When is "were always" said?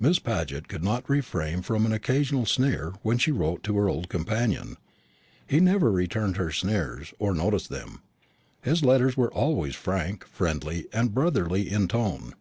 9.16-9.76